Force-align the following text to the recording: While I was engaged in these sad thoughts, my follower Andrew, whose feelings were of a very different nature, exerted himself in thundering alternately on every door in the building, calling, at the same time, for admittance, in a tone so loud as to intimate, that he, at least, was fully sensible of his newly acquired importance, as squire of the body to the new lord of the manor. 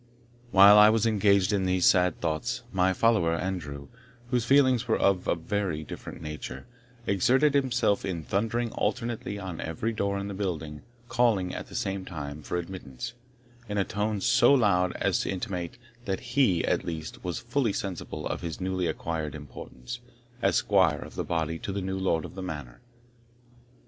While 0.49 0.79
I 0.79 0.89
was 0.89 1.05
engaged 1.05 1.53
in 1.53 1.65
these 1.65 1.85
sad 1.85 2.19
thoughts, 2.21 2.63
my 2.71 2.91
follower 2.91 3.35
Andrew, 3.35 3.87
whose 4.31 4.45
feelings 4.45 4.87
were 4.87 4.97
of 4.97 5.27
a 5.27 5.35
very 5.35 5.83
different 5.83 6.23
nature, 6.23 6.65
exerted 7.05 7.53
himself 7.53 8.03
in 8.03 8.23
thundering 8.23 8.71
alternately 8.71 9.37
on 9.37 9.61
every 9.61 9.93
door 9.93 10.17
in 10.17 10.27
the 10.27 10.33
building, 10.33 10.81
calling, 11.07 11.53
at 11.53 11.67
the 11.67 11.75
same 11.75 12.03
time, 12.03 12.41
for 12.41 12.57
admittance, 12.57 13.13
in 13.69 13.77
a 13.77 13.83
tone 13.85 14.19
so 14.21 14.51
loud 14.51 14.93
as 14.95 15.19
to 15.19 15.29
intimate, 15.29 15.77
that 16.05 16.31
he, 16.33 16.65
at 16.65 16.83
least, 16.83 17.23
was 17.23 17.37
fully 17.37 17.71
sensible 17.71 18.25
of 18.25 18.41
his 18.41 18.59
newly 18.59 18.87
acquired 18.87 19.35
importance, 19.35 19.99
as 20.41 20.55
squire 20.55 21.01
of 21.03 21.13
the 21.13 21.23
body 21.23 21.59
to 21.59 21.71
the 21.71 21.79
new 21.79 21.99
lord 21.99 22.25
of 22.25 22.33
the 22.33 22.41
manor. 22.41 22.81